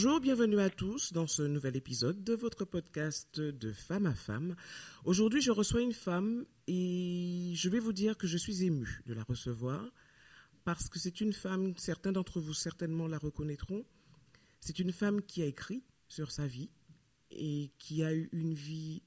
[0.00, 4.54] Bonjour, bienvenue à tous dans ce nouvel épisode de votre podcast de femme à femme.
[5.04, 9.12] Aujourd'hui, je reçois une femme et je vais vous dire que je suis émue de
[9.12, 9.84] la recevoir
[10.62, 13.84] parce que c'est une femme, certains d'entre vous certainement la reconnaîtront,
[14.60, 16.70] c'est une femme qui a écrit sur sa vie
[17.32, 19.02] et qui a eu une vie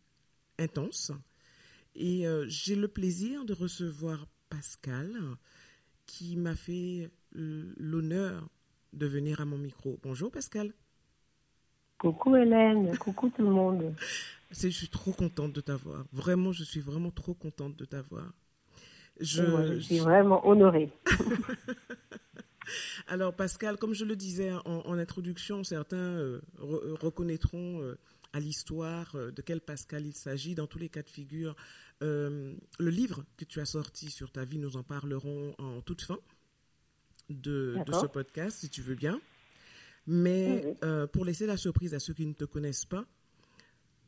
[0.59, 1.13] intense.
[1.95, 5.15] Et euh, j'ai le plaisir de recevoir Pascal
[6.05, 8.49] qui m'a fait l'honneur
[8.91, 9.97] de venir à mon micro.
[10.03, 10.73] Bonjour Pascal.
[12.01, 13.93] Coucou Hélène, coucou tout le monde.
[14.49, 16.03] Je suis trop contente de t'avoir.
[16.11, 18.33] Vraiment, je suis vraiment trop contente de t'avoir.
[19.19, 20.89] Je, suis vraiment honorée.
[23.07, 27.99] Alors Pascal, comme je le disais en, introduction, certains euh, reconnaîtront euh,
[28.33, 30.55] à l'histoire euh, de quel Pascal il s'agit.
[30.55, 31.55] Dans tous les cas de figure,
[32.01, 36.17] le livre que tu as sorti sur ta vie, nous en parlerons en toute fin
[37.29, 39.21] de, ce podcast, si tu veux bien.
[40.07, 43.05] Mais euh, pour laisser la surprise à ceux qui ne te connaissent pas,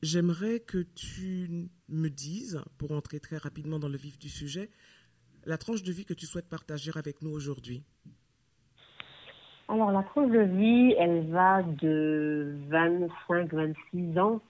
[0.02, 4.70] j'aimerais que tu me dises, pour entrer très rapidement dans le vif du sujet,
[5.46, 7.84] la tranche de vie que tu souhaites partager avec nous aujourd'hui.
[9.70, 14.42] Alors, la tranche de vie, elle va de 25-26 ans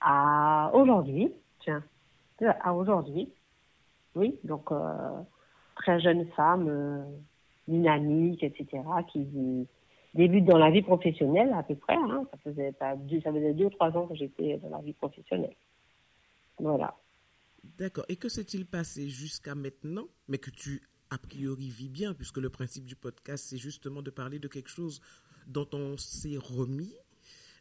[0.00, 1.32] à aujourd'hui.
[1.60, 1.82] Tiens,
[2.40, 3.28] à aujourd'hui.
[4.14, 5.20] Oui, donc euh,
[5.76, 7.02] très jeune femme, euh,
[7.68, 9.66] dynamique, etc., qui
[10.14, 11.94] débute dans la vie professionnelle à peu près.
[11.94, 12.26] Hein.
[12.30, 14.92] Ça, faisait pas deux, ça faisait deux ou trois ans que j'étais dans la vie
[14.92, 15.54] professionnelle.
[16.58, 16.96] Voilà.
[17.78, 18.04] D'accord.
[18.08, 22.48] Et que s'est-il passé jusqu'à maintenant, mais que tu a priori vis bien, puisque le
[22.48, 25.00] principe du podcast, c'est justement de parler de quelque chose
[25.46, 26.94] dont on s'est remis,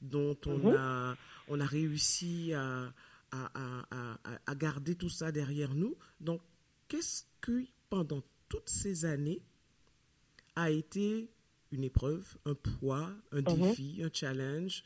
[0.01, 0.75] dont on, mhm.
[0.78, 1.16] a,
[1.50, 2.94] on a réussi à,
[3.31, 5.97] à, à, à, garder tout ça derrière nous.
[6.22, 6.41] Donc,
[6.88, 9.41] qu'est-ce que pendant toutes ces années,
[10.56, 11.29] a été
[11.71, 13.43] une épreuve, un poids, un mhm.
[13.43, 14.83] défi, un challenge.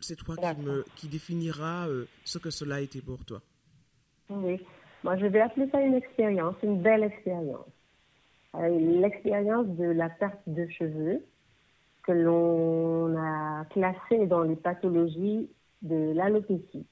[0.00, 3.42] C'est toi qui, me, qui définira euh, ce que cela a été pour toi.
[4.30, 4.58] Oui,
[5.04, 7.66] moi je vais appeler ça une expérience, une belle expérience.
[8.54, 11.22] Euh, l'expérience de la perte de cheveux
[12.02, 15.48] que l'on a classée dans les pathologies
[15.82, 16.86] de l'alopécie.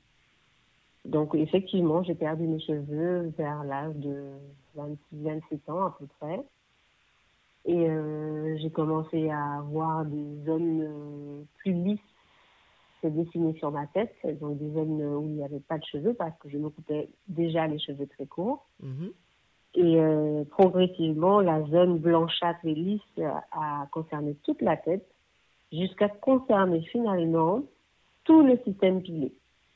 [1.04, 4.32] Donc effectivement, j'ai perdu mes cheveux vers l'âge de
[4.76, 6.40] 26-27 ans à peu près.
[7.68, 12.00] Et euh, j'ai commencé à avoir des zones euh, plus lisses
[13.02, 16.14] se dessiner sur ma tête, donc des zones où il n'y avait pas de cheveux
[16.14, 18.66] parce que je me coupais déjà les cheveux très courts.
[18.82, 19.12] Mhm.
[19.74, 23.20] Et euh, progressivement, la zone blanchâtre et lisse
[23.52, 25.06] a concerné toute la tête
[25.70, 27.62] jusqu'à concerner finalement
[28.24, 29.30] tout le système pilé.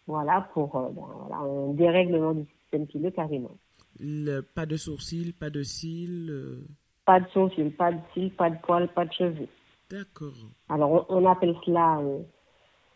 [0.07, 3.55] Voilà pour ben, un dérèglement du système pilé carrément.
[4.55, 6.65] pas de sourcils, pas de cils
[7.05, 9.49] pas de sourcils, pas de cils, pas de poils, pas de cheveux.
[9.91, 10.35] D'accord.
[10.69, 12.21] Alors, on, appelle cela euh,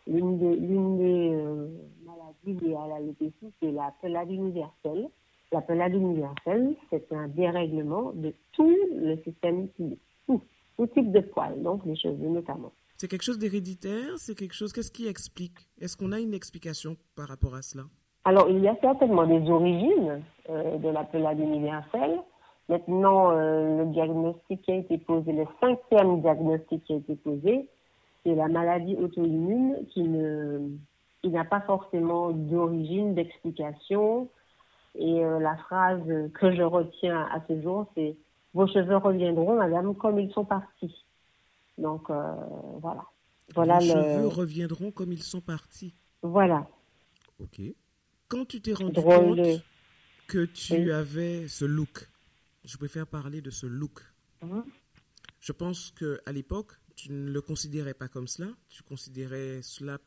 [0.07, 1.67] l'une des, des euh,
[2.05, 5.09] maladies liées à l'alopécie, c'est la pelade universelle.
[5.51, 10.41] La pelade universelle, c'est un dérèglement de tout le système tout,
[10.75, 12.71] tout type de poils, donc les cheveux notamment.
[12.97, 14.73] C'est quelque chose d'héréditaire C'est quelque chose.
[14.73, 15.69] Qu'est-ce qui explique?
[15.79, 17.83] Est-ce qu'on a une explication par rapport à cela?
[18.25, 22.19] Alors, il y a certainement des origines euh, de la pelade universelle.
[22.69, 27.69] Maintenant, euh, le diagnostic qui a été posé, le cinquième diagnostic qui a été posé,
[28.23, 30.59] c'est la maladie auto-immune qui ne
[31.21, 34.29] qui n'a pas forcément d'origine, d'explication.
[34.95, 38.15] Et euh, la phrase que je retiens à ce jour, c'est
[38.57, 41.05] Vos cheveux reviendront, madame, comme ils sont partis.
[41.77, 42.33] Donc, euh,
[42.81, 43.05] voilà.
[43.53, 43.77] voilà.
[43.77, 45.93] Vos cheveux reviendront comme ils sont partis.
[46.23, 46.67] Voilà.
[47.39, 47.61] Ok.
[48.27, 49.61] Quand tu t'es rendu compte
[50.27, 52.09] que tu avais ce look,
[52.67, 54.01] je préfère parler de ce look.
[54.43, 54.63] Mhm.
[55.39, 58.49] Je pense qu'à l'époque, tu ne le considérais pas comme cela.
[58.69, 59.97] Tu considérais cela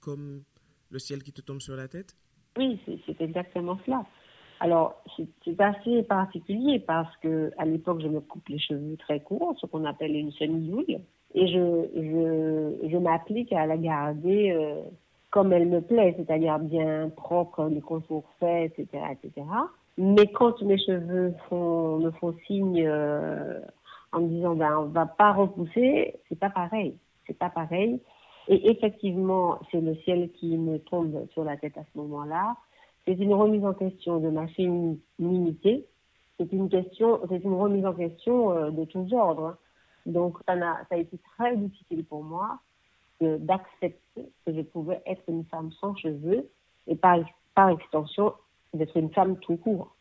[0.00, 0.42] comme
[0.90, 2.14] le ciel qui te tombe sur la tête
[2.56, 4.04] Oui, c'est exactement cela.
[4.60, 9.56] Alors, c'est assez particulier parce que à l'époque, je me coupe les cheveux très courts,
[9.58, 10.84] ce qu'on appelle une semi
[11.34, 14.82] et je, je, je m'applique à la garder euh,
[15.30, 19.46] comme elle me plaît, c'est-à-dire bien propre, les contours faits, etc., etc.
[19.98, 23.60] Mais quand mes cheveux me font signe euh,
[24.12, 26.96] en me disant ben on va pas repousser, c'est pas pareil.
[27.26, 28.00] C'est pas pareil.
[28.48, 32.56] Et effectivement, c'est le ciel qui me tombe sur la tête à ce moment-là.
[33.04, 35.86] c'est une remise en question de ma féminité.
[36.38, 39.56] C'est une question, c'est une remise en question euh, de tous ordres.
[40.06, 40.54] Donc, ça
[40.90, 42.58] a, été très difficile pour moi
[43.20, 46.48] d'accepter que je pouvais être une femme sans cheveux
[46.86, 48.32] et par extension
[48.74, 49.96] d'être une femme tout court.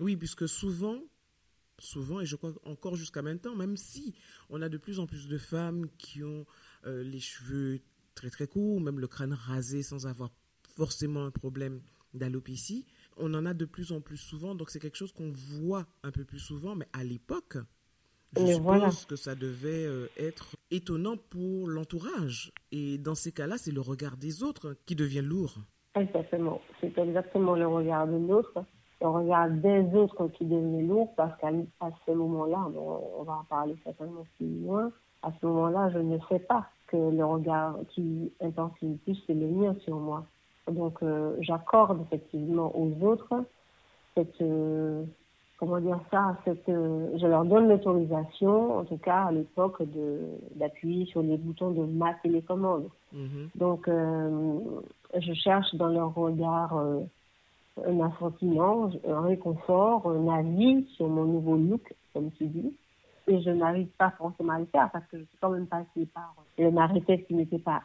[0.00, 0.98] Oui, puisque souvent,
[1.78, 4.14] souvent, et je crois encore jusqu'à maintenant, même si
[4.48, 6.46] on a de plus en plus de femmes qui ont
[6.86, 7.80] euh, les cheveux
[8.14, 10.30] très très courts, même le crâne rasé sans avoir
[10.62, 11.80] forcément un problème
[12.14, 12.86] d'alopécie,
[13.16, 16.10] on en a de plus en plus souvent, donc c'est quelque chose qu'on voit un
[16.10, 17.58] peu plus souvent, mais à l'époque,
[18.36, 22.52] je suppose que ça devait euh, être étonnant pour l'entourage.
[22.70, 25.58] Et dans ces cas-là, c'est le regard des autres qui devient lourd.
[25.94, 26.60] Exactement.
[26.80, 28.64] C'est exactement le regard de l'autre,
[29.00, 31.50] le regard des autres qui devient lourd, parce qu'à
[32.06, 34.92] ce moment-là, on va en parler certainement plus loin,
[35.22, 39.34] à ce moment-là, je ne sais pas que le regard qui intensifie le plus, c'est
[39.34, 40.24] le mien sur moi.
[40.70, 43.44] Donc, euh, j'accorde effectivement aux autres
[44.14, 45.04] cette, euh,
[45.58, 49.82] comment dire ça, cette, euh, je leur donne l'autorisation, en tout cas à l'époque,
[50.54, 52.88] d'appuyer sur les boutons de ma télécommande.
[53.12, 53.50] Mhm.
[53.56, 54.58] Donc, euh,
[55.18, 57.00] je cherche dans leur regard euh,
[57.86, 62.76] un assentiment, un réconfort, un avis sur mon nouveau look, comme tu dis.
[63.26, 66.06] Et je n'arrive pas forcément à le faire parce que je suis quand même passée
[66.12, 67.82] par le marie qui n'était pas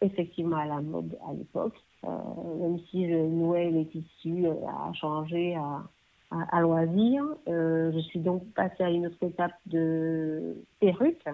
[0.00, 1.76] effectivement à la mode à l'époque.
[2.02, 5.82] même si je nouais les tissus à changer, à
[6.30, 7.24] à, loisir.
[7.48, 11.24] Euh, je suis donc passée à une autre étape de perruque.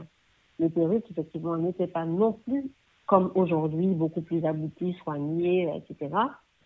[0.58, 2.70] Les perruques, effectivement, n'étaient pas non plus
[3.14, 6.12] comme aujourd'hui, beaucoup plus abouties, soignées, etc.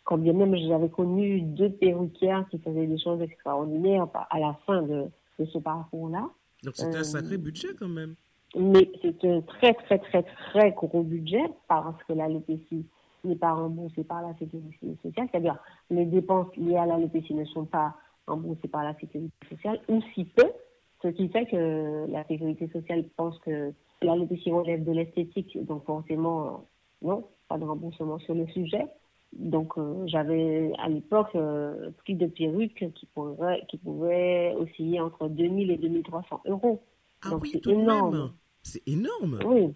[0.05, 4.81] Quand bien même j'avais connu deux perruquières qui faisaient des choses extraordinaires à la fin
[4.81, 5.09] de,
[5.39, 6.27] ce parcours-là.
[6.65, 8.15] Donc c'était un sacré euh, budget quand même.
[8.57, 12.87] Mais c'est un très très très très gros budget parce que l'alopécie
[13.25, 15.29] n'est pas remboursée par la sécurité sociale.
[15.31, 15.59] C'est-à-dire
[15.91, 17.95] les dépenses liées à l'alopécie ne sont pas
[18.27, 20.51] remboursé par la sécurité sociale, ou si peu,
[21.03, 26.67] ce qui fait que la sécurité sociale pense que l'allocation relève de l'esthétique, donc forcément,
[27.03, 28.87] non, pas de remboursement sur le sujet.
[29.33, 35.29] Donc euh, j'avais à l'époque euh, pris de perruques qui pourraient, qui pouvaient osciller entre
[35.29, 36.83] 2000 et 2300 euros.
[37.23, 38.33] Ah donc c'est énorme.
[38.63, 39.41] C'est énorme.
[39.45, 39.75] Oui,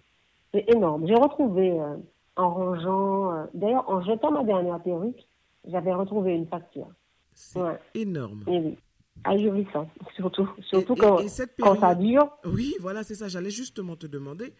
[0.53, 1.07] c'est énorme.
[1.07, 1.97] J'ai retrouvé euh,
[2.35, 5.27] en rangeant, d'ailleurs en jetant ma dernière perruque,
[5.65, 6.87] j'avais retrouvé une facture.
[7.33, 8.43] C'est énorme.
[8.47, 8.77] Oui,
[9.23, 11.17] ahurissant, surtout, surtout quand,
[11.59, 12.29] quand ça dure.
[12.45, 13.27] Oui, voilà, c'est ça.
[13.27, 14.53] J'allais justement te demander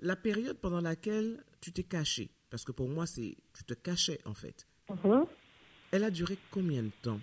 [0.00, 2.30] la période pendant laquelle tu t'es caché.
[2.50, 4.66] Parce que pour moi, c'est tu te cachais en fait.
[4.90, 5.24] Mhm.
[5.92, 7.18] Elle a duré combien de temps?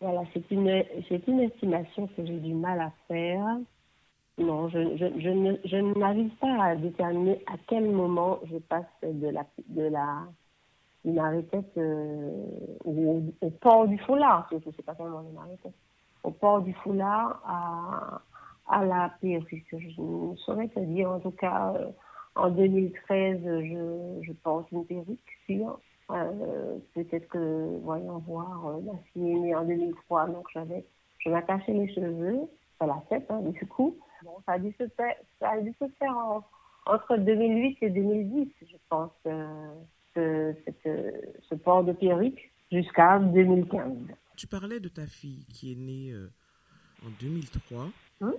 [0.00, 3.58] Voilà, c'est une, une estimation que j'ai du mal à faire.
[4.38, 9.44] Non, je, je, je, n'arrive pas à déterminer à quel moment je passe de la,
[9.68, 10.26] de la
[11.04, 11.18] une
[11.78, 12.46] euh,
[12.84, 15.74] au, port du foulard, surtout, c'est pas tellement une arrêtette,
[16.22, 18.20] au port du foulard à,
[18.68, 19.66] à la perruque.
[19.72, 21.90] Je ne saurais te dire, en tout cas, euh,
[22.34, 25.78] en 2013, je, je porte une perruque, sûre.
[26.10, 30.84] Euh, peut-être que, voyons voir, euh, la fille est née en 2003, donc j'avais,
[31.18, 32.40] je m'attachais les cheveux,
[32.80, 33.96] à la tête, hein, du coup.
[34.24, 36.16] Bon, ça a dû se faire, ça a dû se faire
[36.86, 39.10] entre 2008 et 2010, je pense.
[39.26, 39.72] Euh,
[40.14, 40.52] ce,
[41.48, 43.92] ce port de perruque jusqu'à 2015.
[44.40, 46.32] Tu parlais de ta fille qui est née euh,
[47.04, 47.88] en 2003.
[48.22, 48.32] Hein?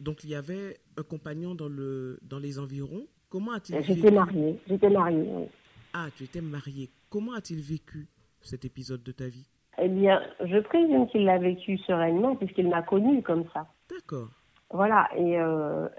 [0.00, 3.06] Donc il y avait un compagnon dans, le, dans les environs.
[3.28, 3.92] Comment a-t-il vécu?
[3.92, 4.58] J'étais mariée.
[4.66, 5.50] J'étais mariée.
[5.92, 6.88] Ah, tu étais mariée.
[7.10, 8.08] Comment a-t-il vécu
[8.40, 9.46] cet épisode de ta vie?
[9.76, 13.66] Eh bien, je présume qu'il l'a vécu sereinement puisqu'il m'a connue comme ça.
[13.90, 14.30] D'accord.
[14.70, 15.10] Voilà.
[15.14, 15.90] Et euh,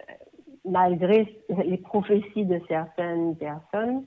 [0.67, 4.05] malgré les prophéties de certaines personnes,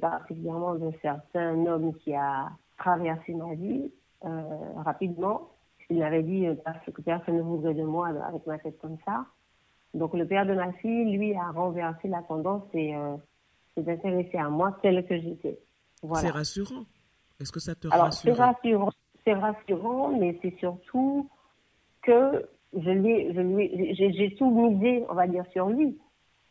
[0.00, 3.90] particulièrement de certains homme qui a traversé ma vie
[4.22, 5.50] rapidement.
[5.90, 6.54] Il m'avait dit euh,
[6.92, 9.26] que personne ne voudrait de moi avec ma tête comme ça.
[9.94, 13.16] Donc le père de ma fille, lui, a renversé la tendance et euh,
[13.76, 15.58] s'est intéressé à moi telle que j'étais.
[16.02, 16.26] Voilà.
[16.26, 16.84] C'est rassurant.
[17.40, 18.34] Est-ce que ça te Alors, rassure?
[18.34, 18.90] C'est rassurant,
[19.24, 21.28] c'est rassurant, mais c'est surtout
[22.02, 25.98] que je lui, je lui, j'ai tout misé, on va dire, sur lui.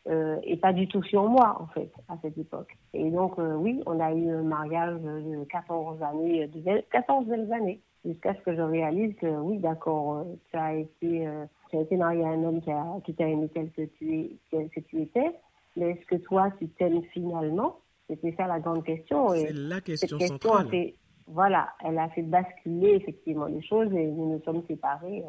[0.08, 2.76] Euh, et pas du tout sur moi, en fait, à cette époque.
[2.94, 7.52] Et donc, euh, oui, on a eu un mariage de 14 années, de 14 belles
[7.52, 11.28] années, jusqu'à ce que je réalise que, oui, d'accord, euh, tu as été,
[11.70, 14.14] tu as été marié à un homme qui, a, qui t'a aimé tel que tu,
[14.14, 15.32] es, tel que tu étais,
[15.76, 17.80] mais est-ce que toi, tu t'aimes finalement?
[18.08, 19.30] C'était ça la grande question.
[19.30, 20.68] C'est la question, cette question centrale.
[20.68, 20.94] Fait,
[21.26, 25.24] voilà, elle a fait basculer effectivement les choses et nous nous sommes séparés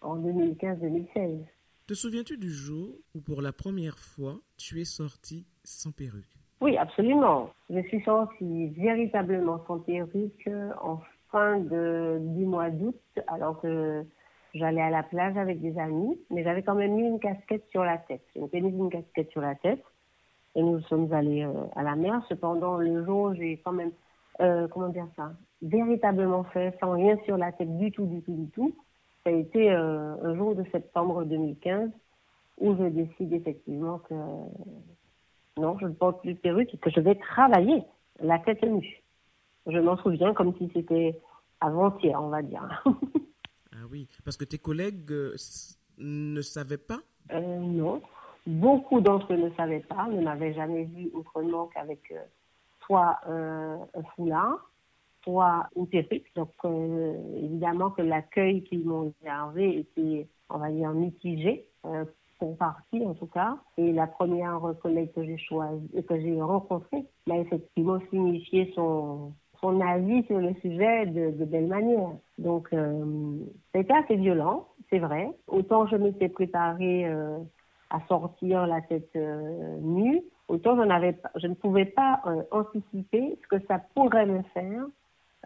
[0.00, 1.40] en 2015-2016.
[1.90, 6.38] Te souviens-tu du jour où pour la première fois tu es sortie sans perruque?
[6.60, 7.50] Oui, absolument.
[7.68, 10.48] Je suis sortie véritablement sans perruque
[10.84, 11.00] en
[11.32, 12.94] fin de, du mois d'août,
[13.26, 14.04] alors que
[14.54, 17.82] j'allais à la plage avec des amis, mais j'avais quand même mis une casquette sur
[17.82, 18.22] la tête.
[18.36, 19.82] J'ai mis une casquette sur la tête
[20.54, 22.22] et nous sommes allés euh, à la mer.
[22.28, 23.90] Cependant, le jour, j'ai quand même,
[24.38, 28.36] euh, comment dire ça, véritablement fait sans rien sur la tête du tout, du tout,
[28.36, 28.76] du tout.
[29.30, 31.90] Ça a été euh, un jour de septembre 2015
[32.58, 34.14] où je décide effectivement que
[35.56, 37.84] non, je ne porte plus de perruque et que je vais travailler
[38.20, 39.02] la tête nue.
[39.66, 41.16] Je m'en souviens comme si c'était
[41.60, 42.82] avant-hier, on va dire.
[43.72, 45.12] ah oui, parce que tes collègues
[45.98, 46.98] ne savaient pas?
[47.32, 48.02] Non,
[48.48, 52.18] Beaucoup d'entre eux ne savaient pas, ne m'avaient jamais vu autrement qu'avec euh,
[52.84, 54.69] soit euh, un foulard,
[55.26, 56.30] une perruque.
[56.34, 61.66] Donc, euh, évidemment que l'accueil qu'ils m'ont réservé était, on va dire, mitigé,
[62.38, 63.56] pour partie en tout cas.
[63.76, 69.80] Et la première collègue que j'ai choisie, que j'ai rencontrée, m'a effectivement signifié son, son
[69.80, 72.12] avis sur le sujet de, de belle manière.
[72.38, 72.74] Donc,
[73.74, 75.30] c'était assez violent, c'est vrai.
[75.48, 77.06] Autant je m'étais préparée
[77.90, 83.48] à sortir la tête euh, nue, autant je, je ne pouvais pas euh, anticiper ce
[83.48, 84.86] que ça pourrait me faire, euh,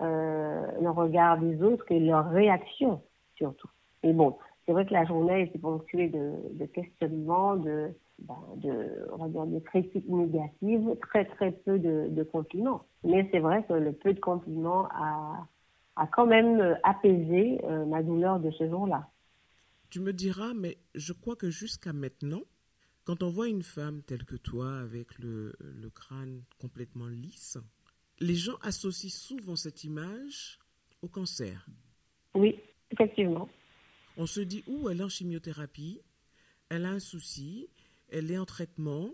[0.01, 3.01] le regard des autres et leur réaction
[3.37, 3.69] surtout.
[4.03, 4.37] Et bon,
[4.67, 9.47] c'est vrai que la journée était ponctuée de, questionnements, de, ben, de, on va dire,
[9.47, 12.85] de critiques négatives, très très peu de, de compliments.
[13.03, 15.47] Mais c'est vrai que le peu de compliments a,
[15.97, 19.09] a quand même apaisé ma douleur de ce jour-là.
[19.91, 22.43] Tu me diras, mais je crois que jusqu'à maintenant,
[23.05, 25.53] quand on voit une femme telle que toi, avec le,
[25.95, 27.59] crâne complètement lisse,
[28.21, 30.59] les gens associent souvent cette image
[31.03, 31.67] au cancer.
[32.35, 33.49] Oui, effectivement.
[34.17, 36.01] On se dit, où elle est en chimiothérapie,
[36.69, 37.69] elle a un souci,
[38.11, 39.11] elle est en traitement,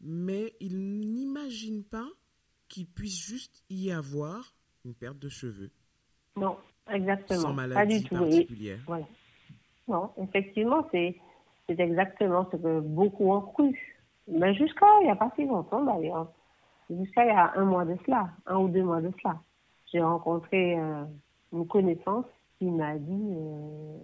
[0.00, 2.08] mais ils n'imaginent pas
[2.68, 5.70] qu'il puisse juste y avoir une perte de cheveux.
[6.36, 6.56] Non,
[6.90, 7.40] exactement.
[7.40, 8.80] Sans maladie particulière.
[8.86, 9.06] Voilà.
[9.88, 11.16] Non, effectivement, c'est
[11.68, 13.96] exactement ce que beaucoup ont cru.
[14.28, 16.32] Mais jusqu'à il n'y a pas si longtemps d'ailleurs,
[16.90, 19.40] jusqu'à il y a un mois de cela, un ou deux mois de cela,
[19.92, 21.04] j'ai rencontré euh,
[21.52, 22.26] une connaissance
[22.58, 23.98] qui m'a dit, euh,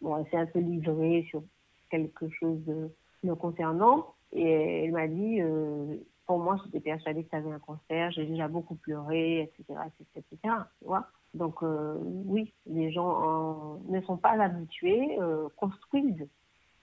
[0.00, 1.42] bon, elle s'est un peu livrée sur
[1.90, 2.90] quelque chose de
[3.22, 7.58] me concernant, et elle m'a dit, euh, pour moi, j'étais persuadée que tu avais un
[7.58, 11.06] cancer, j'ai déjà beaucoup pleuré, etc., etc., etc., tu vois.
[11.34, 15.18] Donc oui, les gens ne sont pas habitués,
[15.56, 16.28] construisent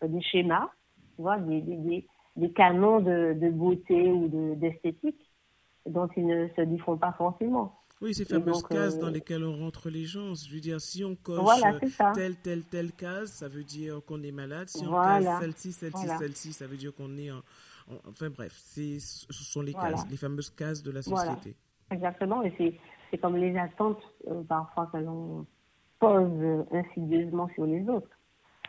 [0.01, 0.69] des schémas,
[1.15, 2.07] tu vois, des, des, des
[2.47, 5.31] canons de, de, beauté ou d'esthétique
[5.85, 7.75] dont ils ne se défont pas forcément.
[8.01, 10.33] Oui, ces fameuses cases dans euh, lesquelles on rentre les gens.
[10.33, 11.61] Je veux dire, si on coche
[12.15, 14.69] telle, telle, telle case, ça veut dire qu'on est malade.
[14.69, 17.41] Si on coche celle-ci, celle-ci, celle-ci, ça veut dire qu'on est en,
[18.07, 18.99] Enfin bref, ce
[19.31, 21.55] sont les cases, les fameuses cases de la société.
[21.91, 22.75] Exactement, et c'est
[23.09, 25.47] c'est comme les attentes euh, parfois que l'on
[25.99, 28.09] pose insidieusement sur les autres,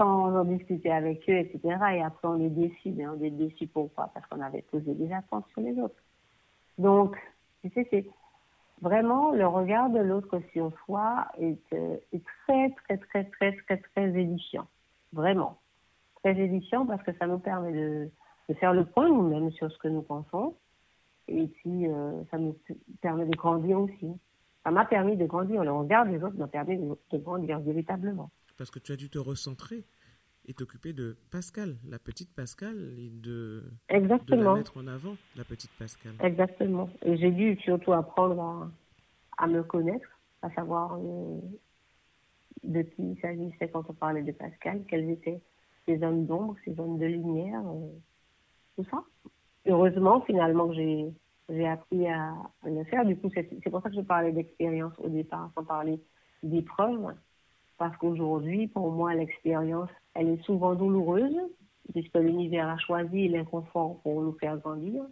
[0.00, 1.60] en discuter avec eux, etc.
[1.94, 4.10] Et après on les décide, et on les décide pourquoi?
[4.14, 6.02] Parce qu'on avait posé des attentes sur les autres.
[6.78, 7.16] Donc,
[7.62, 8.06] tu sais, c'est
[8.80, 11.96] vraiment le regard de l'autre sur soi est, euh,
[12.46, 14.66] très, très, très, très, très, très édifiant.
[15.12, 15.58] Vraiment.
[16.22, 18.10] Très édifiant parce que ça nous permet de,
[18.48, 20.54] de faire le point nous-mêmes sur ce que nous pensons.
[21.28, 22.56] Et puis, euh, ça nous
[23.02, 24.14] permet de grandir aussi
[24.64, 25.64] ça m'a permis de grandir.
[25.64, 28.30] Le regard des autres m'a permis de, grandir véritablement.
[28.60, 29.86] Parce que tu as dû te recentrer
[30.44, 34.52] et t'occuper de Pascal, la petite Pascal, et de, Exactement.
[34.52, 36.12] la mettre en avant, la petite Pascal.
[36.22, 36.90] Exactement.
[37.00, 38.70] Et j'ai dû surtout apprendre
[39.38, 40.10] à, me connaître,
[40.42, 41.40] à savoir euh,
[42.62, 45.40] de qui il s'agissait quand on parlait de Pascal, quelles étaient
[45.86, 47.88] ses zones d'ombre, ses zones de lumière, euh,
[48.76, 49.02] tout ça.
[49.64, 51.06] Heureusement, finalement, j'ai
[51.48, 53.06] j'ai appris à, le faire.
[53.06, 55.98] Du coup, c'est pour ça que je parlais d'expérience au départ, sans parler
[56.42, 57.14] d'épreuve.
[57.80, 61.34] Parce qu'aujourd'hui, pour moi, l'expérience, elle est souvent douloureuse,
[61.94, 65.02] puisque l'univers a choisi l'inconfort pour nous faire grandir.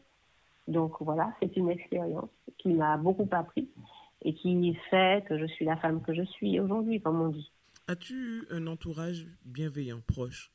[0.66, 3.70] Donc voilà, c'est une expérience qui m'a beaucoup appris
[4.20, 7.50] et qui fait que je suis la femme que je suis aujourd'hui, comme on dit.
[7.86, 10.52] As-tu eu un entourage bienveillant, proche?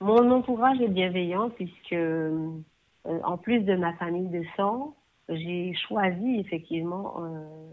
[0.00, 2.58] Mon entourage est bienveillant puisque, euh,
[3.04, 4.96] en plus de ma famille de sang,
[5.28, 7.70] j'ai choisi effectivement euh,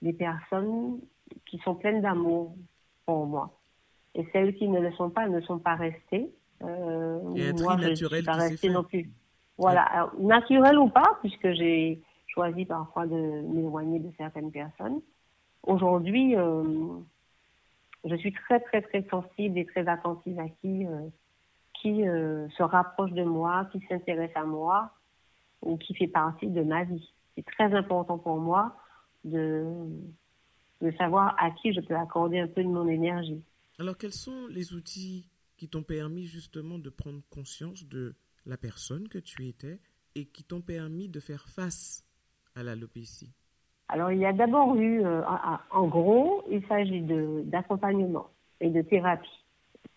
[0.00, 1.00] des personnes
[1.44, 2.56] qui sont pleines d'amour
[3.06, 3.56] pour moi.
[4.14, 6.30] Et celles qui ne le sont pas ne sont pas restées.
[6.62, 9.08] Euh, Et moi, je ne suis pas restée non plus.
[9.58, 15.00] Voilà, naturel ou pas, puisque j'ai choisi parfois de m'éloigner de certaines personnes.
[15.62, 16.62] Aujourd'hui, euh,
[18.04, 21.08] je suis très très très sensible et très attentive à qui euh,
[21.74, 24.90] qui se rapproche de moi, qui s'intéresse à moi,
[25.62, 27.12] ou qui fait partie de ma vie.
[27.34, 28.74] C'est très important pour moi
[29.24, 29.64] de,
[30.82, 33.42] de savoir à qui je peux accorder un peu de mon énergie.
[33.78, 38.14] Alors, quels sont les outils qui t'ont permis justement de prendre conscience de
[38.44, 39.80] la personne que tu étais
[40.14, 42.04] et qui t'ont permis de faire face
[42.54, 43.32] à l'alopécie?
[43.88, 45.22] Alors, il y a d'abord eu, euh,
[45.70, 47.02] en gros, il s'agit
[47.44, 48.28] d'accompagnement
[48.60, 49.44] et de thérapie.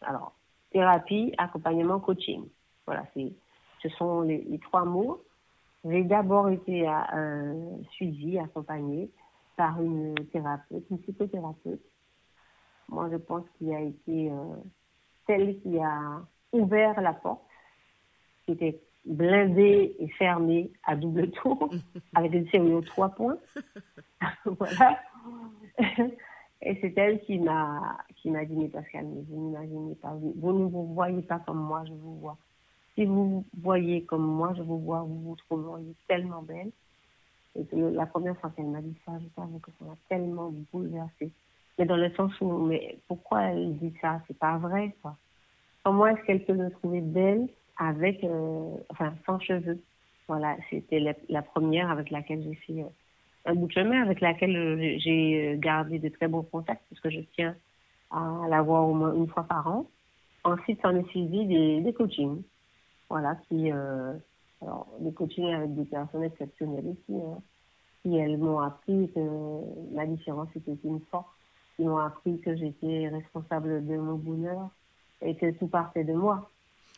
[0.01, 0.33] Alors,
[0.71, 2.43] thérapie, accompagnement, coaching.
[2.85, 5.23] Voilà, ce sont les, trois mots.
[5.85, 9.09] J'ai d'abord été euh, suivie, accompagnée
[9.59, 11.81] par une thérapeute, une psychothérapeute.
[12.87, 14.55] Moi, je pense qu'il a été euh,
[15.27, 16.21] celle qui a
[16.53, 17.43] ouvert la porte,
[18.45, 21.69] qui était blindée et fermée à double tour,
[22.15, 23.37] avec une série de trois points.
[24.45, 25.01] voilà.
[26.61, 30.69] Et c'est elle qui m'a qui m'a dit mais Pascal, vous n'imaginez pas, vous, ne
[30.69, 32.37] vous voyez pas comme moi je vous vois.
[32.95, 36.71] Si vous voyez comme moi je vous vois, vous vous trouveriez tellement belle.
[37.55, 41.31] Et la première fois qu'elle m'a dit ça, je savais que ça m'a tellement bouleversée.
[41.77, 44.21] Mais dans le sens où, mais pourquoi elle dit ça?
[44.27, 45.15] C'est pas vrai, quoi.
[45.83, 49.81] Comment est-ce qu'elle peut me trouver belle avec, euh, enfin, sans cheveux?
[50.27, 52.89] Voilà, c'était la, première avec laquelle j'ai fait euh,
[53.45, 57.09] un bout de chemin, avec laquelle euh, j'ai gardé de très bons contacts, parce que
[57.09, 57.55] je tiens
[58.11, 59.87] à la voir au moins une fois par an.
[60.43, 62.43] Ensuite, on est suivi des, des coachings.
[63.09, 63.71] Voilà, qui,
[64.61, 67.41] alors, des coachings avec des personnes exceptionnelles aussi, hein,
[68.03, 71.27] qui, elles, m'ont appris que la différence était une force
[71.75, 74.69] qui m'ont appris que j'étais responsable de mon bonheur
[75.21, 76.49] et que tout partait de moi.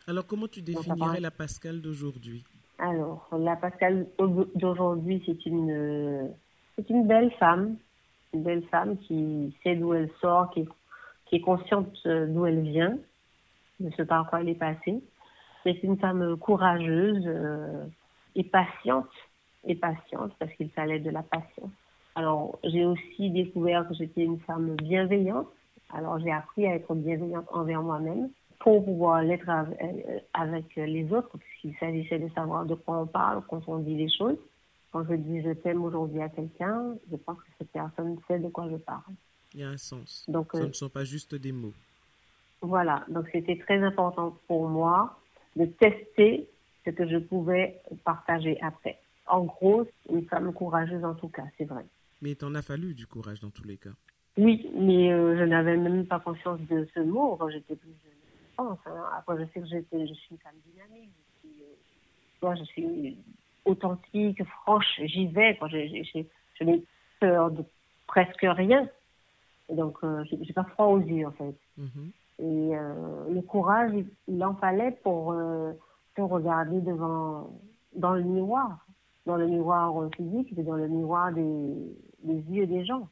[0.08, 2.44] Alors, comment tu définirais la Pascal d'aujourd'hui?
[2.78, 6.32] Alors, la Pascal d'aujourd'hui, c'est une,
[6.74, 7.76] c'est une belle femme,
[8.34, 10.66] une belle femme qui sait d'où elle sort, qui,
[11.26, 12.98] qui est consciente d'où elle vient,
[13.78, 15.00] de ce par quoi elle est passée.
[15.64, 17.84] C'est une femme courageuse euh,
[18.34, 19.10] et patiente,
[19.64, 21.70] et patiente parce qu'il fallait de la patience.
[22.14, 25.48] Alors, j'ai aussi découvert que j'étais une femme bienveillante.
[25.92, 31.36] Alors, j'ai appris à être bienveillante envers moi-même pour pouvoir l'être euh, avec les autres,
[31.38, 34.38] puisqu'il s'agissait de savoir de quoi on parle quand on dit les choses.
[34.92, 38.48] Quand je dis je t'aime aujourd'hui à quelqu'un, je pense que cette personne sait de
[38.48, 39.00] quoi je parle.
[39.54, 40.24] Il y a un sens.
[40.28, 41.72] Donc, Ce euh, ne sont pas juste des mots.
[42.60, 45.18] Voilà, donc c'était très important pour moi
[45.56, 46.48] de tester
[46.84, 48.98] ce que je pouvais partager après.
[49.26, 51.84] En gros, une femme courageuse en tout cas, c'est vrai.
[52.20, 53.90] Mais il t'en a fallu du courage dans tous les cas.
[54.38, 58.12] Oui, mais euh, je n'avais même pas conscience de ce mot quand j'étais plus jeune.
[58.58, 58.78] Hein.
[59.16, 61.10] Après, je sais que j'étais, je suis une femme dynamique.
[61.44, 63.18] Je suis, euh, je suis
[63.64, 65.00] authentique, franche.
[65.04, 65.56] J'y vais.
[65.58, 66.82] Quand je n'ai
[67.20, 67.64] peur de
[68.06, 68.88] presque rien.
[69.68, 71.54] donc, euh, je n'ai pas froid aux yeux, en fait.
[71.78, 72.10] Mm-hmm.
[72.42, 72.72] Et
[73.30, 73.92] le courage,
[74.26, 77.50] il, en fallait pour se regarder devant,
[77.94, 78.78] dans le miroir
[79.26, 81.74] dans le miroir physique, mais dans le miroir des,
[82.24, 83.08] des yeux des gens.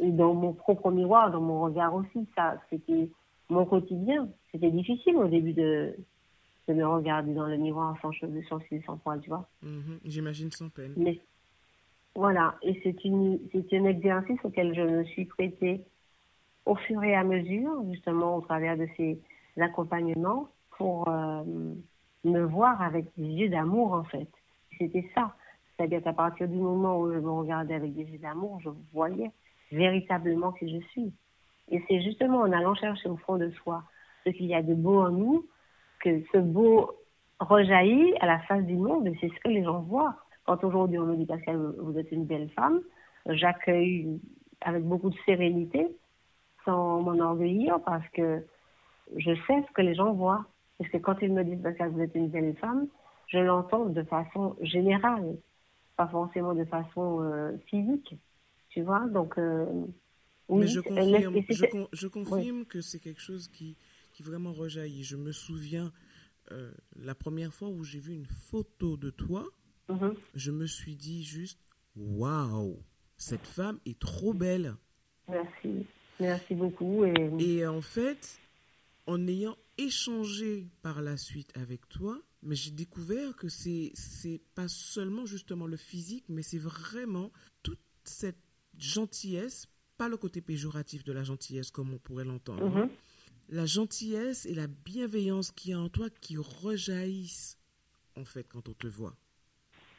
[0.00, 3.10] Et dans mon propre miroir, dans mon regard aussi, ça, c'était
[3.48, 4.28] mon quotidien.
[4.52, 5.94] C'était difficile au début de,
[6.68, 9.48] de me regarder dans le miroir sans cheveux, sans cils, sans poils, tu vois.
[9.62, 10.92] Mhm, j'imagine sans peine.
[10.96, 11.18] Mais
[12.14, 15.80] voilà, et c'est un exercice auquel je me suis prêtée
[16.68, 19.20] au fur et à mesure, justement au travers de ces
[19.60, 21.42] accompagnements, pour euh,
[22.24, 24.28] me voir avec des yeux d'amour en fait
[24.78, 25.34] c'était ça.
[25.76, 29.30] C'est-à-dire qu'à partir du moment où je me regardais avec des yeux d'amour, je voyais
[29.70, 31.12] véritablement qui je suis.
[31.70, 33.82] Et c'est justement en allant chercher au fond de soi
[34.24, 35.46] ce qu'il y a de beau en nous
[36.00, 36.92] que ce beau
[37.38, 40.16] rejaillit à la face du monde et c'est ce que les gens voient.
[40.46, 42.80] Quand aujourd'hui on me dit Pascal, vous êtes une belle femme,
[43.26, 44.18] j'accueille
[44.62, 45.86] avec beaucoup de sérénité
[46.68, 48.44] sans m'enorgueillir parce que
[49.16, 50.44] je sais ce que les gens voient.
[50.76, 52.86] Parce que quand ils me disent Pascal, vous êtes une belle femme,
[53.28, 55.36] je l'entends de façon générale,
[55.96, 58.14] pas forcément de façon euh, physique,
[58.68, 59.08] tu vois.
[59.08, 59.66] Donc, euh,
[60.48, 63.76] oui, Mais je confirme, je, confirme que c'est quelque chose qui,
[64.12, 65.02] qui vraiment rejaillit.
[65.02, 65.90] Je me souviens
[66.52, 69.46] euh, la première fois où j'ai vu une photo de toi,
[69.88, 70.14] mm-hmm.
[70.34, 71.60] je me suis dit juste,
[71.96, 72.76] waouh,
[73.16, 74.76] cette femme est trop belle.
[75.28, 75.86] Merci,
[76.20, 77.04] merci beaucoup.
[77.04, 78.38] Et, et en fait,
[79.06, 84.68] en ayant échangé par la suite avec toi, mais j'ai découvert que c'est c'est pas
[84.68, 88.38] seulement justement le physique, mais c'est vraiment toute cette
[88.78, 92.68] gentillesse, pas le côté péjoratif de la gentillesse comme on pourrait l'entendre.
[92.68, 92.90] Mhm.
[93.50, 97.56] La gentillesse et la bienveillance qui est en toi qui rejaillissent
[98.14, 99.16] en fait quand on te voit.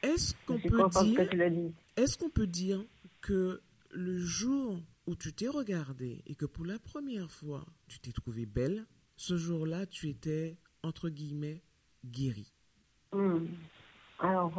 [0.01, 2.85] Est-ce qu'on peut dire Est-ce qu'on peut dire
[3.21, 8.11] que le jour où tu t'es regardé et que pour la première fois tu t'es
[8.11, 8.85] trouvée belle,
[9.17, 11.63] ce jour-là tu étais entre guillemets
[12.05, 12.53] guéri
[13.11, 13.47] hmm.
[14.19, 14.51] Alors,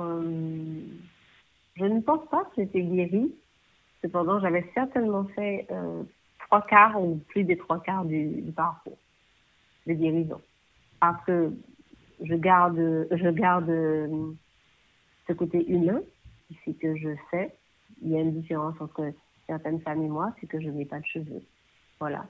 [1.77, 3.33] je ne pense pas que j'étais guérie.
[4.03, 5.69] Cependant, j'avais certainement fait
[6.47, 8.99] trois quarts ou plus des trois quarts du, parcours
[9.87, 10.41] de guérison.
[10.99, 11.53] Parce que
[12.23, 13.71] je garde, je garde
[15.29, 16.01] ce côté humain,
[16.65, 17.55] c'est que je sais,
[18.03, 19.13] il y a une différence entre
[19.51, 21.43] certaines femmes et moi, c'est que je n'ai pas de cheveux.
[21.99, 22.25] Voilà.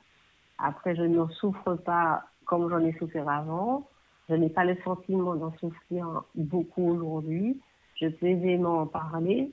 [0.58, 3.88] Après, je ne souffre pas comme j'en ai souffert avant.
[4.28, 7.60] Je n'ai pas le sentiment d'en souffrir beaucoup aujourd'hui.
[8.00, 9.52] Je peux aisément en parler.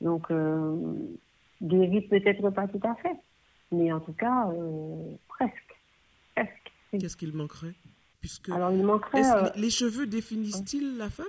[0.00, 0.76] Donc, euh,
[1.62, 3.16] guérir peut-être pas tout à fait
[3.72, 5.80] mais en tout cas, euh, presque.
[6.34, 6.72] Presque.
[6.92, 7.74] Qu'est-ce qu'il manquerait?
[8.20, 9.24] Puisque Alors, il manquerait.
[9.24, 11.26] Euh, les cheveux définissent-ils la femme?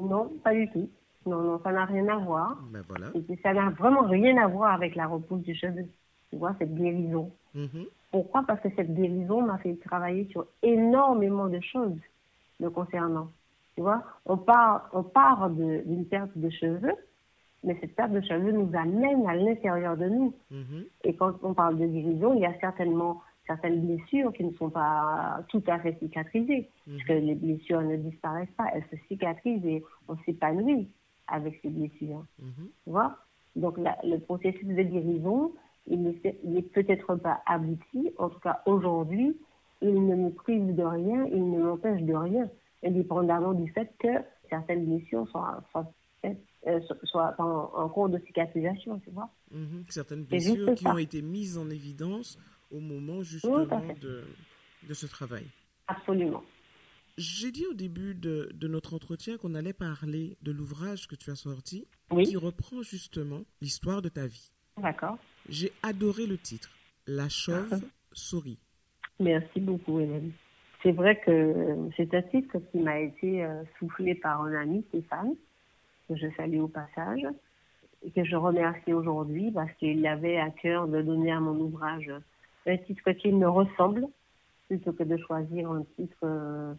[0.00, 0.88] Non, pas du tout.
[1.26, 2.58] Non, non, ça n'a rien à voir.
[2.70, 3.06] Ben voilà.
[3.14, 5.86] Et ça n'a vraiment rien à voir avec la repousse du cheveu.
[6.30, 7.30] Tu vois, cette guérison.
[7.54, 7.86] Mhm.
[8.10, 8.44] Pourquoi?
[8.46, 11.98] Parce que cette guérison m'a fait travailler sur énormément de choses
[12.60, 13.28] le concernant.
[13.74, 16.94] Tu vois, on part, on part d'une perte de cheveux,
[17.64, 20.34] mais cette perte de cheveux nous amène à l'intérieur de nous.
[20.50, 20.84] Mhm.
[21.04, 24.70] Et quand on parle de guérison, il y a certainement certaines blessures qui ne sont
[24.70, 26.94] pas tout à fait cicatrisées, mhm.
[26.94, 30.88] puisque les blessures ne disparaissent pas, elles se cicatrisent et on s'épanouit
[31.28, 32.24] avec ces blessures.
[32.38, 32.68] Mhm.
[32.84, 33.18] Tu vois?
[33.56, 35.52] Donc le processus de guérison,
[35.86, 39.36] il n'est peut-être pas abouti, en tout cas aujourd'hui,
[39.82, 42.48] il ne me prive de rien, il ne m'empêche de rien,
[42.84, 44.08] indépendamment du fait que
[44.48, 45.42] certaines blessures sont
[46.24, 49.28] euh, en, cours de cicatrisation, tu vois?
[49.50, 49.84] Mhm.
[49.88, 52.38] Certaines blessures qui ont été mises en évidence
[52.70, 53.66] au moment justement
[54.00, 54.24] de,
[54.88, 55.44] de, ce travail.
[55.86, 56.42] Absolument.
[57.16, 61.30] J'ai dit au début de, de notre entretien qu'on allait parler de l'ouvrage que tu
[61.30, 61.86] as sorti,
[62.24, 64.52] qui reprend justement l'histoire de ta vie.
[64.76, 65.16] D'accord.
[65.48, 66.70] J'ai adoré le titre,
[67.06, 67.80] La chauve
[68.12, 68.58] souris.
[69.20, 70.32] Merci beaucoup, Hélène.
[70.82, 75.34] C'est vrai que c'est un titre qui m'a été euh, soufflé par un ami, Stéphane,
[76.08, 77.24] que je salue au passage,
[78.04, 82.10] et que je remercie aujourd'hui parce qu'il avait à cœur de donner à mon ouvrage
[82.66, 84.06] un titre qui me ressemble,
[84.68, 86.74] plutôt que de choisir un titre euh,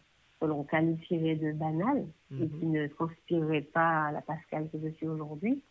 [0.45, 2.59] que l'on qualifierait de banal et mhm.
[2.59, 5.63] qui ne transpirerait pas à la Pascal que je suis aujourd'hui.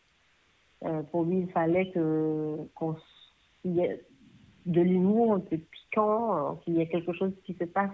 [0.84, 2.96] Euh, pour lui, il fallait que qu'on
[3.64, 4.02] y ait
[4.66, 7.92] de l'humour un peu piquant, euh, qu'il y ait quelque chose qui se passe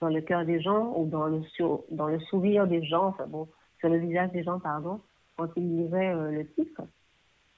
[0.00, 1.42] dans le cœur des gens ou dans le,
[1.92, 3.06] dans le sourire des gens.
[3.06, 5.00] Enfin bon, sur le visage des gens, pardon,
[5.36, 6.82] quand ils liraient euh, le titre.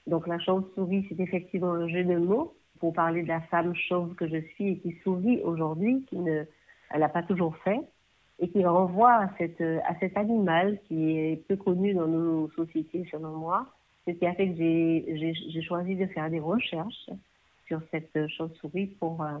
[0.05, 4.13] Donc la chauve-souris, c'est effectivement un jeu de mots pour parler de la femme chauve
[4.13, 6.45] que je suis et qui sourit aujourd'hui, qui ne,
[6.91, 7.81] elle n'a pas toujours fait,
[8.39, 13.05] et qui renvoie à, cette, à cet animal qui est peu connu dans nos sociétés,
[13.11, 13.67] selon moi.
[14.07, 17.09] Ce qui a fait que j'ai choisi de faire des recherches
[17.67, 19.37] sur cette chauve-souris pour euh,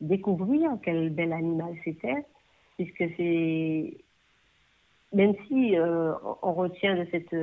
[0.00, 2.24] découvrir quel bel animal c'était,
[2.76, 3.94] puisque c'est
[5.12, 7.34] même si euh, on retient de cette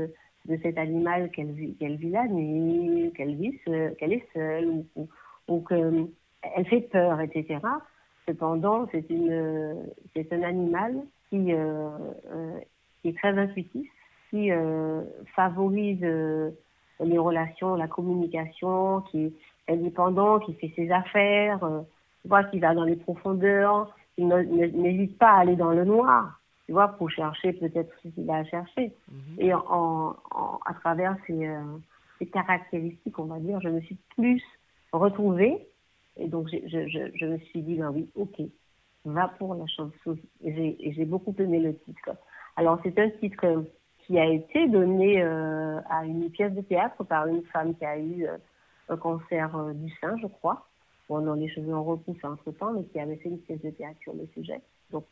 [0.48, 3.60] de cet animal qu'elle vit, qu'elle vit la nuit, qu'elle vit
[3.98, 5.08] qu'elle est seule ou,
[5.48, 7.60] ou, qu'elle fait peur, etc.
[8.28, 9.76] Cependant, c'est une
[10.14, 10.96] c'est un animal
[11.30, 11.90] qui euh,
[12.32, 12.60] euh,
[13.02, 13.90] qui est très intuitif,
[14.30, 14.50] qui
[15.36, 21.60] favorise les relations, la communication, qui est indépendant, qui fait ses affaires,
[22.26, 26.38] voit qui va dans les profondeurs, qui n'hésite pas à aller dans le noir
[26.68, 28.92] tu vois, pour chercher peut-être ce qu'il a cherché.
[29.10, 29.36] Mhm.
[29.40, 30.16] Et en,
[30.66, 31.64] à travers euh,
[32.20, 34.44] ces, caractéristiques, on va dire, je me suis plus
[34.92, 35.66] retrouvée.
[36.20, 38.42] Et donc, je, me suis dit, ben oui, ok,
[39.06, 40.30] va pour la chauve-souris.
[40.44, 42.10] Et j'ai beaucoup aimé le titre.
[42.56, 43.66] Alors, c'est un titre
[44.00, 47.98] qui a été donné euh, à une pièce de théâtre par une femme qui a
[48.00, 48.38] eu euh,
[48.90, 50.66] un cancer du sein, je crois.
[51.10, 54.00] Bon, dans les cheveux en repousse entre-temps, mais qui avait fait une pièce de théâtre
[54.02, 54.62] sur le sujet.
[54.92, 55.06] Donc,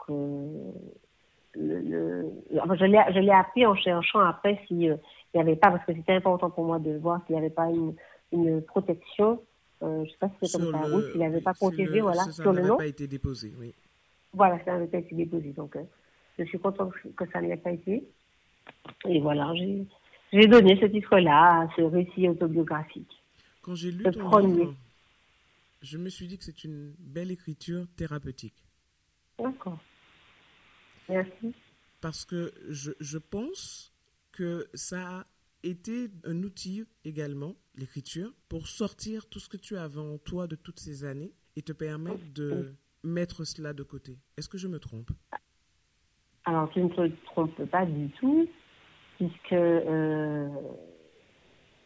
[1.58, 4.98] je l'ai appris en cherchant après s'il euh,
[5.34, 7.70] n'y avait pas, parce que c'était important pour moi de voir s'il n'y avait pas
[8.32, 9.40] une protection.
[9.86, 12.24] Euh, je ne sais pas si c'est comme ça, oui, s'il n'avait pas protégé, voilà,
[12.32, 12.68] sur le nom.
[12.68, 13.74] Ça n'avait pas été déposé, oui.
[14.34, 15.52] Voilà, ça n'avait pas été déposé.
[15.52, 15.84] Donc, euh,
[16.40, 18.04] je suis contente que ça n'ait pas été.
[19.08, 19.54] Et voilà,
[20.34, 23.12] j'ai donné ce titre-là à ce récit autobiographique.
[23.62, 24.74] Quand j'ai lu ton livre,
[25.82, 28.66] je me suis dit que c'est une belle écriture thérapeutique.
[29.38, 29.78] D'accord.
[31.08, 31.54] Merci.
[32.02, 33.94] Parce que je, je pense
[34.32, 35.26] que ça
[35.66, 40.56] été un outil également, l'écriture, pour sortir tout ce que tu avais en toi de
[40.56, 44.20] toutes ces années et te permettre de mettre cela de côté.
[44.38, 45.12] Est-ce que je me trompe?
[46.46, 48.48] Alors, tu ne te trompes pas du tout,
[49.18, 50.48] puisque euh,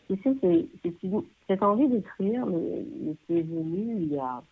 [0.10, 0.36] tu sais,
[0.84, 0.94] c'est
[1.48, 4.44] cette envie d'écrire mais c'est venu il y a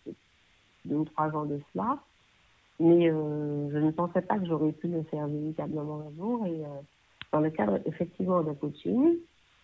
[0.85, 1.99] deux ou trois ans de cela.
[2.79, 6.45] Mais euh, je ne pensais pas que j'aurais pu le faire véritablement un jour.
[6.45, 6.81] Et euh,
[7.31, 9.15] dans le cadre effectivement d'un coaching,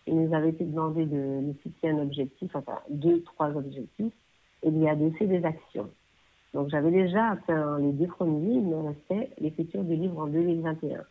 [0.06, 4.12] il nous avait été demandé de nous fixer un objectif, enfin deux, trois objectifs,
[4.62, 5.88] et d'y adosser des actions.
[6.52, 11.02] Donc j'avais déjà atteint les deux premiers, il me restait l'écriture du livre en 2021.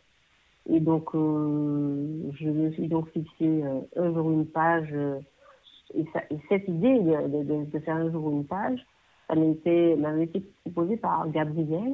[0.70, 4.88] Et donc euh, je me suis donc fixé euh, un jour une page.
[4.92, 5.18] Euh,
[5.94, 6.04] et,
[6.48, 8.80] cette idée de, de, faire un jour une page,
[9.28, 11.92] ça m'avait été, proposée par Gabriel,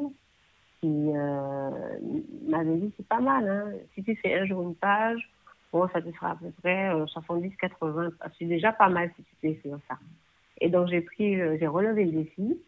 [0.80, 1.12] qui
[2.46, 5.20] m'avait dit c'est pas mal, hein, si tu fais un jour une page,
[5.72, 9.54] bon, ça te fera à peu près 70-80, c'est déjà pas mal si tu fais
[9.54, 9.98] faire ça.
[10.60, 12.58] Et donc j'ai pris, j'ai relevé le défi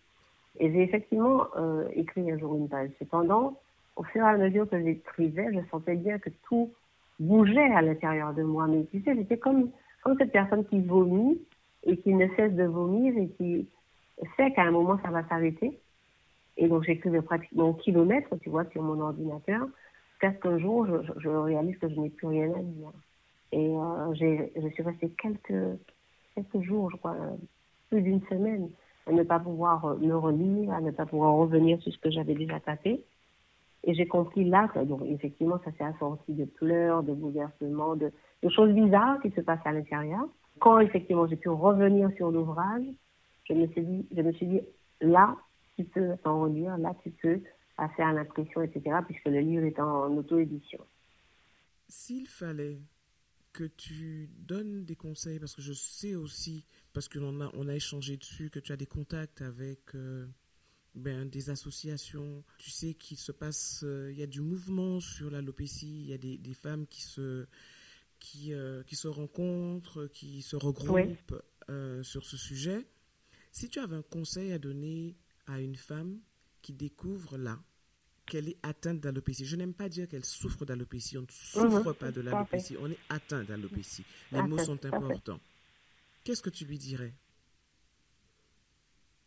[0.58, 2.90] et j'ai effectivement euh, écrit un jour une page.
[2.98, 3.58] Cependant,
[3.96, 6.70] au fur et à mesure que j'écrivais, je sentais bien que tout
[7.18, 8.66] bougeait à l'intérieur de moi.
[8.66, 9.70] Mais tu sais, j'étais comme,
[10.02, 11.40] comme cette personne qui vomit
[11.84, 13.68] et qui ne cesse de vomir et qui
[14.36, 15.78] sait qu'à un moment ça va s'arrêter.
[16.56, 19.66] Et donc j'écrivais pratiquement au kilomètre, tu vois, sur mon ordinateur,
[20.12, 22.92] jusqu'à ce jour je, je, réalise que je n'ai plus rien à dire.
[23.52, 25.78] Et euh, je suis restée quelques,
[26.34, 27.16] quelques jours, je crois,
[27.90, 28.70] plus d'une semaine,
[29.06, 32.10] à ne pas pouvoir euh, me relire, à ne pas pouvoir revenir sur ce que
[32.10, 33.04] j'avais déjà tapé.
[33.84, 38.12] Et j'ai compris là que, donc, effectivement, ça s'est assorti de pleurs, de bouleversements, de,
[38.42, 40.24] de, choses bizarres qui se passent à l'intérieur.
[40.60, 42.84] Quand, effectivement, j'ai pu revenir sur l'ouvrage,
[43.44, 44.60] je me suis dit, je me suis dit,
[45.00, 45.36] là,
[45.84, 47.40] tu peux t'en relire, là, tu peux
[47.76, 50.84] passer à l'impression, etc., puisque le livre est en auto-édition.
[51.88, 52.80] S'il fallait
[53.52, 57.74] que tu donnes des conseils, parce que je sais aussi, parce qu'on a, on a
[57.74, 60.26] échangé dessus, que tu as des contacts avec euh,
[60.94, 62.44] ben, des associations.
[62.58, 66.14] Tu sais qu'il se passe, euh, il y a du mouvement sur l'alopécie, il y
[66.14, 67.46] a des, des, femmes qui se,
[68.18, 71.42] qui, euh, qui se rencontrent, qui se regroupent
[72.02, 72.86] sur ce sujet.
[73.50, 75.16] Si tu avais un conseil à donner
[75.52, 76.18] à une femme
[76.62, 77.58] qui découvre là,
[78.26, 79.44] qu'elle est atteinte d'alopécie.
[79.44, 81.18] Je n'aime pas dire qu'elle souffre d'alopécie.
[81.18, 81.94] On ne souffre mhm.
[81.94, 82.76] pas de l'alopécie.
[82.80, 84.04] On est atteint d'alopécie.
[84.30, 85.40] Les mots sont importants.
[86.24, 87.12] Qu'est-ce que tu lui dirais?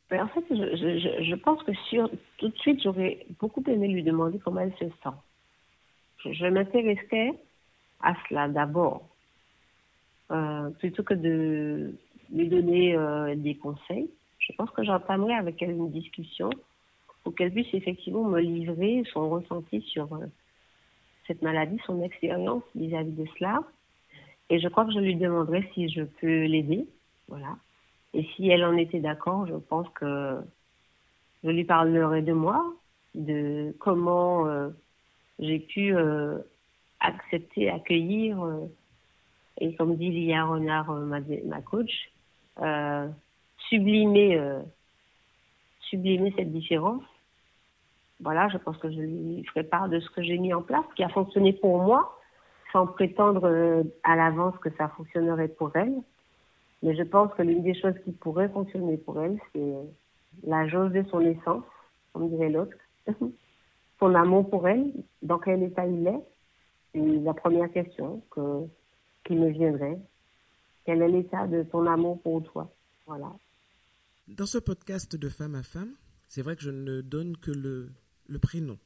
[0.09, 4.39] Ben, En fait, je, pense que sur, tout de suite, j'aurais beaucoup aimé lui demander
[4.39, 5.15] comment elle se sent.
[6.31, 7.33] Je, m'intéresserais
[8.01, 9.07] à cela d'abord,
[10.31, 11.95] euh, plutôt que de
[12.31, 14.09] lui donner euh, des conseils.
[14.47, 16.49] Je pense que j'entamerais avec elle une discussion
[17.23, 20.25] pour qu'elle puisse effectivement me livrer son ressenti sur euh,
[21.25, 23.59] cette maladie, son expérience vis-à-vis de cela.
[24.49, 26.87] Et je crois que je lui demanderai si je peux l'aider.
[27.27, 27.55] Voilà.
[28.13, 30.39] Et si elle en était d'accord, je pense que
[31.43, 32.63] je lui parlerai de moi,
[33.15, 34.69] de comment euh,
[35.39, 36.37] j'ai pu euh,
[36.99, 38.37] accepter, accueillir,
[39.59, 42.11] et comme dit Lia Renard, ma, ma coach,
[43.69, 44.39] sublimer,
[45.81, 47.03] sublimer cette différence
[48.21, 50.85] voilà, je pense que je lui ferai part de ce que j'ai mis en place,
[50.95, 52.17] qui a fonctionné pour moi,
[52.71, 55.95] sans prétendre euh, à l'avance que ça fonctionnerait pour elle.
[56.81, 59.73] Mais je pense que l'une des choses qui pourrait fonctionner pour elle, c'est
[60.43, 61.63] la jauge de son essence,
[62.13, 62.77] comme dirait l'autre,
[63.99, 66.23] son amour pour elle, dans quel état il est.
[66.93, 68.65] Et la première question que,
[69.25, 69.97] qui me viendrait,
[70.85, 72.69] quel est l'état de ton amour pour toi?
[73.05, 73.31] Voilà.
[74.27, 75.95] Dans ce podcast de femme à femme,
[76.27, 77.91] c'est vrai que je ne donne que le
[78.27, 78.79] le prénom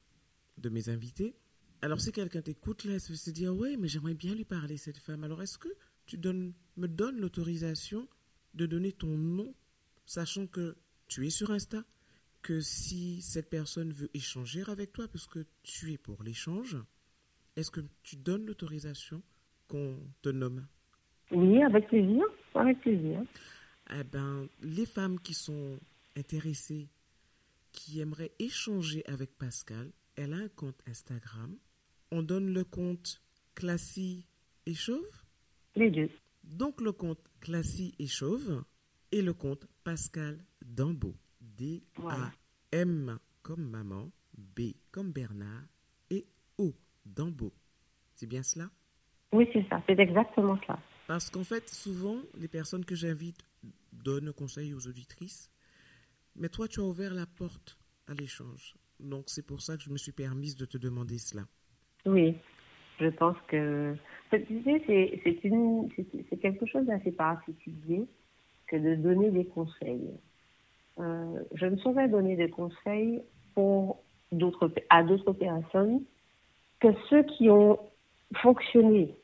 [0.57, 1.35] de mes invités.
[1.81, 4.97] Alors si quelqu'un t'écoute là, ça se dire oui, mais j'aimerais bien lui parler cette
[4.97, 5.23] femme.
[5.23, 5.69] Alors est-ce que
[6.05, 8.07] tu me donnes l'autorisation
[8.53, 9.53] de donner ton nom,
[10.05, 10.75] sachant que
[11.07, 11.83] tu es sur Insta,
[12.41, 16.77] que si cette personne veut échanger avec toi, parce que tu es pour l'échange,
[17.55, 19.21] est-ce que tu donnes l'autorisation
[19.67, 20.65] qu'on te nomme?
[21.31, 22.23] Oui, avec plaisir,
[22.55, 23.21] avec plaisir.
[23.91, 25.79] Eh ben, les femmes qui sont
[26.15, 26.89] intéressées
[27.71, 31.55] qui aimerait échanger avec Pascal, elle a un compte Instagram.
[32.11, 33.21] On donne le compte
[33.55, 34.25] Classy
[34.65, 35.23] et Chauve?
[35.75, 36.09] Les deux.
[36.43, 38.63] Donc le compte Classy et Chauve
[39.11, 41.15] et le compte Pascal Dambeau.
[41.41, 45.65] D-A-M comme maman, B comme Bernard
[46.09, 46.25] et
[46.57, 46.73] O
[47.05, 47.53] Dambeau.
[48.15, 48.69] C'est bien cela?
[49.31, 49.81] Oui, c'est ça.
[49.87, 50.79] C'est exactement ça.
[51.07, 53.43] Parce qu'en fait, souvent, les personnes que j'invite
[53.91, 55.49] donnent conseil aux auditrices
[56.39, 58.75] mais toi, tu as ouvert la porte à l'échange.
[58.99, 61.43] Donc, c'est pour ça que je me suis permise de te demander cela.
[62.05, 62.35] Oui,
[62.99, 63.95] je pense que
[64.31, 64.45] c'est
[66.41, 68.05] quelque chose d'assez particulier
[68.67, 70.09] que de donner des conseils.
[70.99, 73.21] Euh, je ne saurais donner des conseils
[73.53, 74.01] pour
[74.89, 76.03] à d'autres personnes
[76.79, 77.79] que ceux qui ont
[78.35, 79.15] fonctionné,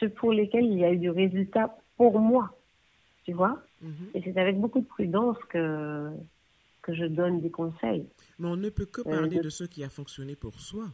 [0.00, 2.50] ceux pour lesquels il y a eu du résultat pour moi.
[3.24, 4.10] Tu vois Mhm.
[4.14, 6.10] Et c'est avec beaucoup de prudence que,
[6.82, 8.06] que je donne des conseils.
[8.38, 9.48] Mais on ne peut que euh, parler de...
[9.50, 10.86] ce qui a fonctionné pour soi.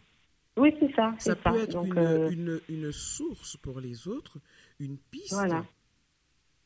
[0.57, 1.15] Oui, c'est ça.
[1.19, 4.39] Ça peut être Donc, une, euh, une, une source pour les autres,
[4.81, 5.65] une piste, Voilà.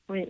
[0.09, 0.25] Oui,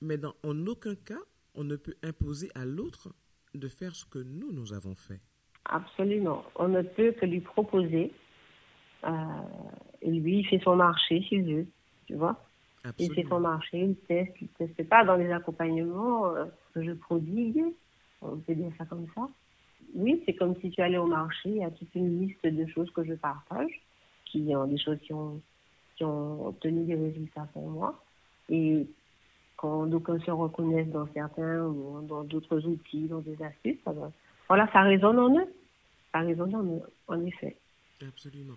[0.00, 1.20] mais dans, en aucun cas,
[1.54, 3.14] on ne peut imposer à l'autre
[3.54, 5.20] de faire ce que nous, nous avons fait.
[5.64, 6.44] absolument.
[6.56, 8.12] On ne peut que lui proposer.
[9.04, 9.12] euh,
[10.02, 11.66] et lui, il fait son marché s'il veut.
[12.06, 12.45] Tu vois
[12.98, 16.44] Il fait son marché, il teste, il teste pas dans les accompagnements euh,
[16.74, 17.64] que je prodigue.
[18.22, 19.28] On peut dire ça comme ça.
[19.94, 22.66] Oui, c'est comme si tu allais au marché, il y a toute une liste de
[22.66, 23.70] choses que je partage,
[24.24, 25.40] qui ont des choses qui ont,
[25.96, 28.02] qui ont obtenu des résultats pour moi.
[28.48, 28.86] Et
[29.56, 34.12] quand d'aucuns se reconnaissent dans certains ou dans d'autres outils, dans des astuces, ça va-
[34.48, 35.46] voilà, ça résonne en eux.
[36.12, 37.56] Ça résonne en eux, en effet.
[38.06, 38.54] Absolument.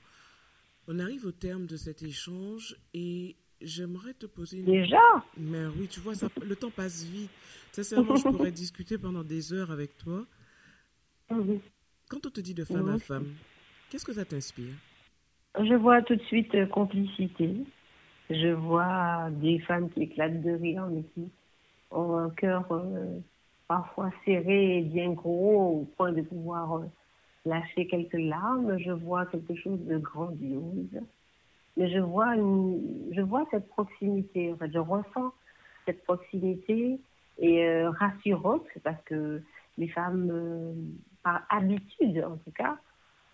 [0.88, 4.98] On arrive au terme de cet échange et j'aimerais te poser une Déjà,
[5.38, 7.32] Mais oui, tu vois, ça, le temps passe vite.
[7.72, 10.26] Sincèrement, je pourrais discuter pendant des heures avec toi.
[11.30, 11.60] mhm.
[12.10, 13.28] Quand on te dit de femme à femme,
[13.89, 14.74] qu'est-ce que ça t'inspire?
[15.58, 17.56] Je vois tout de suite euh, complicité.
[18.30, 21.30] Je vois des femmes qui éclatent de rire, mais qui
[21.91, 23.19] ont un cœur euh,
[23.67, 26.86] parfois serré et bien gros au point de pouvoir euh,
[27.45, 28.78] lâcher quelques larmes.
[28.80, 31.00] Je vois quelque chose de grandiose.
[31.77, 34.53] Mais je vois, je vois cette proximité.
[34.60, 35.34] Je ressens
[35.86, 36.99] cette proximité
[37.39, 39.41] et euh, rassurante parce que
[39.79, 40.73] les femmes, euh,
[41.23, 42.77] par habitude en tout cas,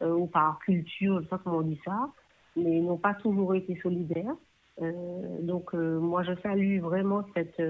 [0.01, 2.09] euh, ou par culture, je sais pas comment on dit ça,
[2.55, 4.35] mais n'ont pas toujours été solidaires.
[4.81, 7.61] Euh, donc moi je salue vraiment cette,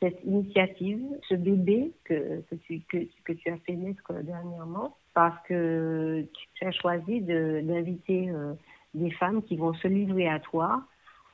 [0.00, 5.36] cette initiative, ce bébé que, que, tu, que, que tu as fait naître dernièrement, parce
[5.46, 8.30] que tu as choisi d'inviter
[8.96, 10.82] des femmes qui vont se livrer à toi,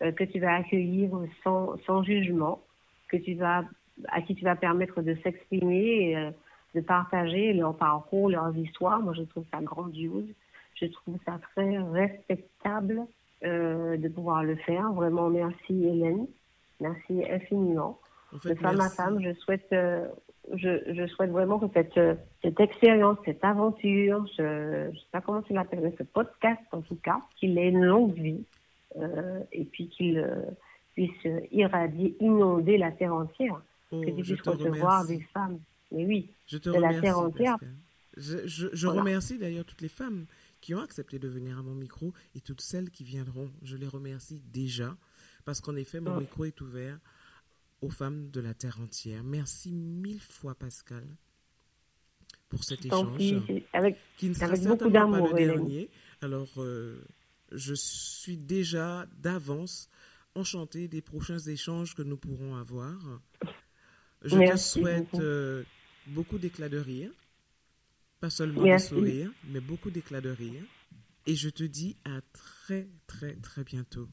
[0.03, 1.11] euh, que tu vas accueillir
[1.43, 2.61] sans, sans jugement,
[3.09, 3.65] que tu vas,
[4.09, 6.31] à qui tu vas permettre de s'exprimer, euh,
[6.75, 9.01] de partager leur parcours, leurs histoires.
[9.01, 10.29] Moi je trouve ça grandiose.
[10.75, 13.03] Je trouve ça très respectable
[13.45, 14.93] euh, de pouvoir le faire.
[14.93, 16.27] Vraiment, merci Hélène.
[16.81, 17.99] Merci infiniment.
[18.33, 18.97] En De fait, femme à merci.
[18.97, 20.07] femme, je souhaite, euh,
[20.55, 25.21] je, je souhaite vraiment que cette, euh, cette expérience, cette aventure, je ne sais pas
[25.21, 28.45] comment tu l'appelles, mais ce podcast en tout cas, qu'il ait une longue vie
[28.97, 30.43] euh, et puis qu'il euh,
[30.95, 31.11] puisse
[31.51, 33.61] irradier, inonder la terre entière.
[33.91, 35.59] Oh, que tu puisses recevoir des femmes.
[35.91, 37.59] Mais oui, Je te de la remercie, terre entière.
[37.59, 37.75] Pascal.
[38.17, 39.01] Je, je- je Voilà.
[39.03, 40.25] remercie d'ailleurs toutes les femmes
[40.63, 43.51] qui ont accepté de venir à mon micro et toutes celles qui viendront.
[43.63, 44.97] Je les remercie déjà
[45.45, 46.21] parce qu'en effet, mon Ouais.
[46.21, 46.99] micro est ouvert
[47.83, 49.23] aux femmes de la terre entière.
[49.25, 51.05] Merci mille fois, Pascal,
[52.49, 55.91] pour cet échange pis, c'est avec, qui ne sera avec beaucoup pas le dernier.
[56.21, 57.05] Alors, euh,
[57.51, 59.89] je suis déjà d'avance
[60.35, 63.21] enchantée des prochains échanges que nous pourrons avoir.
[64.23, 65.23] Je Merci te souhaite beaucoup.
[65.23, 65.65] euh,
[66.07, 67.11] beaucoup d'éclats de rire,
[68.21, 68.91] pas seulement Merci.
[68.91, 70.63] des sourires, mais beaucoup d'éclats de rire.
[71.27, 74.09] Et je te dis à très, très, très bientôt.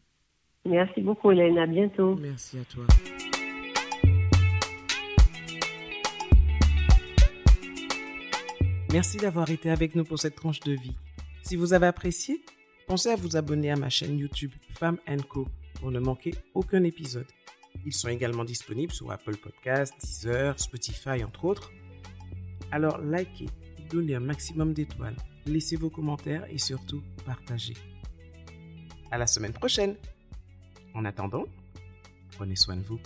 [0.66, 1.58] Merci beaucoup, Hélène.
[1.58, 2.16] À bientôt.
[2.16, 2.86] Merci à toi.
[8.92, 10.96] Merci d'avoir été avec nous pour cette tranche de vie.
[11.44, 12.44] Si vous avez apprécié,
[12.88, 14.98] pensez à vous abonner à ma chaîne YouTube Femme
[15.30, 17.28] Co pour ne manquer aucun épisode.
[17.86, 21.72] Ils sont également disponibles sur Apple Podcasts, Deezer, Spotify, entre autres.
[22.72, 23.46] Alors likez,
[23.92, 27.76] donnez un maximum d'étoiles, laissez vos commentaires et surtout partagez.
[29.12, 29.98] À la semaine prochaine.
[30.96, 31.46] En attendant,
[32.32, 33.00] prenez soin de vous.